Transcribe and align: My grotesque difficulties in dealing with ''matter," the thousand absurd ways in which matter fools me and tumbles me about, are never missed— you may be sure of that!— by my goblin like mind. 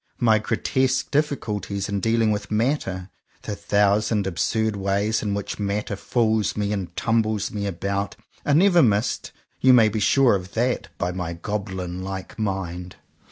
My 0.17 0.39
grotesque 0.39 1.11
difficulties 1.11 1.87
in 1.87 1.99
dealing 1.99 2.31
with 2.31 2.49
''matter," 2.49 3.09
the 3.43 3.55
thousand 3.55 4.25
absurd 4.25 4.75
ways 4.75 5.21
in 5.21 5.35
which 5.35 5.59
matter 5.59 5.95
fools 5.95 6.57
me 6.57 6.73
and 6.73 6.95
tumbles 6.95 7.51
me 7.51 7.67
about, 7.67 8.15
are 8.43 8.55
never 8.55 8.81
missed— 8.81 9.31
you 9.61 9.73
may 9.73 9.89
be 9.89 9.99
sure 9.99 10.33
of 10.33 10.53
that!— 10.53 10.87
by 10.97 11.11
my 11.11 11.33
goblin 11.33 12.01
like 12.01 12.39
mind. 12.39 12.95